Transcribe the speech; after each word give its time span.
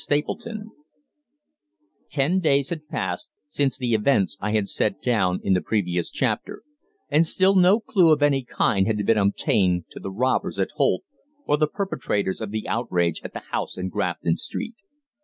STAPLETON 0.03 0.71
Ten 2.09 2.39
days 2.39 2.69
had 2.69 2.87
passed 2.87 3.29
since 3.45 3.77
the 3.77 3.93
events 3.93 4.35
I 4.41 4.53
have 4.53 4.67
set 4.67 4.99
down 4.99 5.39
in 5.43 5.53
the 5.53 5.61
previous 5.61 6.09
chapter, 6.09 6.63
and 7.11 7.23
still 7.23 7.55
no 7.55 7.79
clue 7.79 8.11
of 8.11 8.23
any 8.23 8.43
kind 8.43 8.87
had 8.87 9.05
been 9.05 9.19
obtained 9.19 9.85
to 9.91 9.99
the 9.99 10.09
robbers 10.09 10.57
at 10.57 10.69
Holt, 10.77 11.03
or 11.45 11.55
the 11.57 11.67
perpetrators 11.67 12.41
of 12.41 12.49
the 12.49 12.67
outrage 12.67 13.21
at 13.23 13.33
the 13.33 13.43
house 13.51 13.77
in 13.77 13.89
Grafton 13.89 14.37
Street. 14.37 14.73